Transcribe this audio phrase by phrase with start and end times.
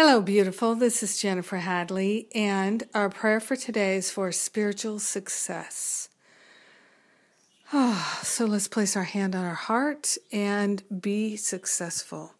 [0.00, 0.76] Hello, beautiful.
[0.76, 6.08] This is Jennifer Hadley, and our prayer for today is for spiritual success.
[7.72, 12.34] Oh, so let's place our hand on our heart and be successful.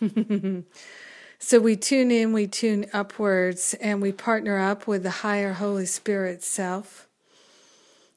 [1.38, 5.86] so we tune in, we tune upwards, and we partner up with the higher Holy
[5.86, 7.06] Spirit self,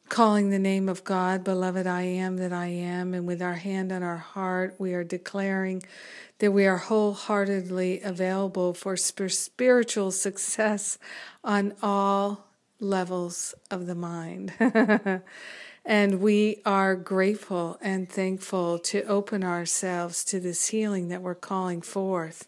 [0.09, 3.91] calling the name of God, beloved, I am that I am, and with our hand
[3.91, 5.83] on our heart, we are declaring
[6.39, 10.97] that we are wholeheartedly available for spiritual success
[11.43, 12.47] on all
[12.79, 14.53] levels of the mind.
[15.85, 21.81] and we are grateful and thankful to open ourselves to this healing that we're calling
[21.81, 22.47] forth.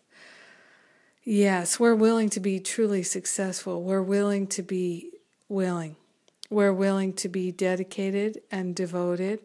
[1.23, 3.83] Yes, we're willing to be truly successful.
[3.83, 5.11] We're willing to be
[5.47, 5.95] willing.
[6.51, 9.39] We're willing to be dedicated and devoted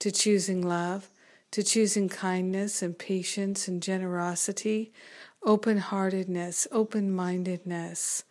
[0.00, 1.08] to choosing love
[1.50, 4.92] to choosing kindness and patience and generosity,
[5.42, 8.24] open heartedness, open mindedness.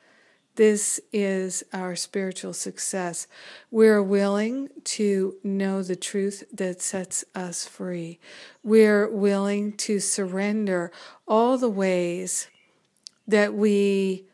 [0.55, 3.27] This is our spiritual success.
[3.69, 8.19] We're willing to know the truth that sets us free.
[8.63, 10.91] We're willing to surrender
[11.27, 12.47] all the ways
[13.27, 14.25] that we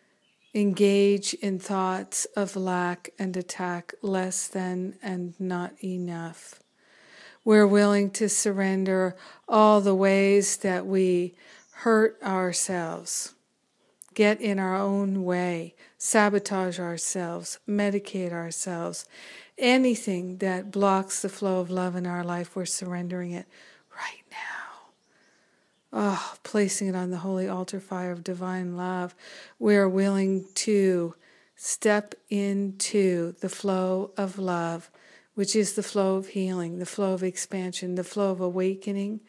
[0.53, 6.59] engage in thoughts of lack and attack, less than and not enough.
[7.43, 9.15] We're willing to surrender
[9.47, 11.35] all the ways that we
[11.71, 13.33] hurt ourselves,
[14.13, 19.05] get in our own way, sabotage ourselves, medicate ourselves.
[19.57, 23.47] Anything that blocks the flow of love in our life, we're surrendering it
[23.95, 24.62] right now.
[25.95, 29.13] Oh, placing it on the holy altar fire of divine love.
[29.59, 31.13] We are willing to
[31.55, 34.89] step into the flow of love
[35.35, 39.21] which is the flow of healing, the flow of expansion, the flow of awakening.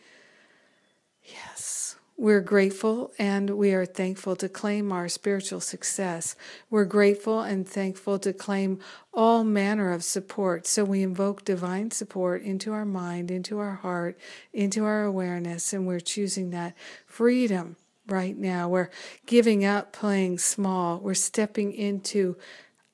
[1.25, 1.84] Yes,
[2.17, 6.37] we're grateful and we are thankful to claim our spiritual success.
[6.71, 8.79] We're grateful and thankful to claim
[9.13, 10.67] all manner of support.
[10.67, 14.17] So we invoke divine support into our mind, into our heart,
[14.53, 16.77] into our awareness, and we're choosing that
[17.07, 17.77] freedom
[18.07, 18.69] right now.
[18.69, 18.91] We're
[19.27, 21.01] giving up playing small.
[21.01, 22.37] We're stepping into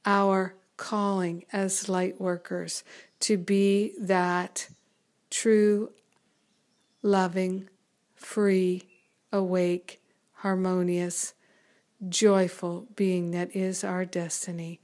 [0.07, 2.85] our calling as light workers
[3.21, 4.69] to be that
[5.29, 5.91] true,
[7.03, 7.69] loving,
[8.15, 8.90] free,
[9.33, 10.01] awake,
[10.37, 11.35] harmonious,
[12.09, 14.81] joyful being that is our destiny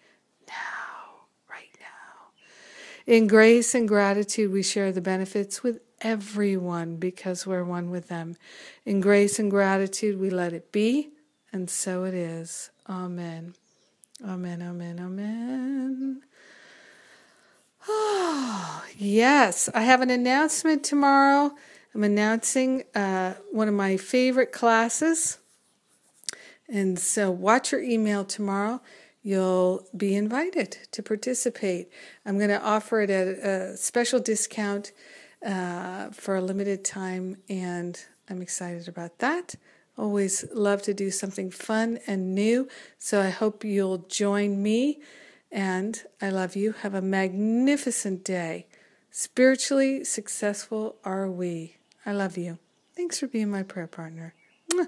[0.46, 2.32] now, right now.
[3.06, 8.36] In grace and gratitude, we share the benefits with everyone because we're one with them.
[8.84, 11.10] In grace and gratitude, we let it be,
[11.52, 12.70] and so it is.
[12.88, 13.54] Amen.
[14.24, 16.22] Amen, amen, amen.
[17.88, 19.68] Oh, yes.
[19.74, 21.54] I have an announcement tomorrow.
[21.96, 25.38] I'm announcing uh, one of my favorite classes.
[26.68, 28.82] And so watch your email tomorrow.
[29.22, 31.90] You'll be invited to participate.
[32.26, 34.92] I'm going to offer it at a special discount
[35.42, 39.54] uh, for a limited time, and I'm excited about that.
[39.96, 42.68] Always love to do something fun and new.
[42.98, 45.00] So I hope you'll join me.
[45.50, 46.72] And I love you.
[46.72, 48.66] Have a magnificent day.
[49.10, 51.76] Spiritually successful are we.
[52.06, 52.58] I love you.
[52.94, 54.34] Thanks for being my prayer partner.
[54.72, 54.86] Mwah.